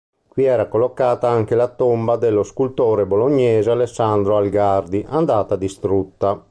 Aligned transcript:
Qui 0.33 0.45
era 0.45 0.67
collocata 0.67 1.29
anche 1.29 1.53
la 1.53 1.67
tomba 1.67 2.15
dello 2.17 2.41
scultore 2.41 3.05
bolognese 3.05 3.69
Alessandro 3.69 4.35
Algardi, 4.35 5.05
andata 5.07 5.55
distrutta. 5.55 6.39